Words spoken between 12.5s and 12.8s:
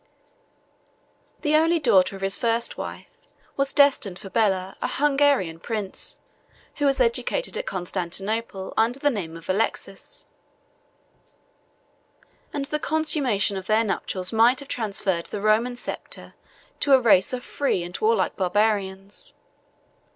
and the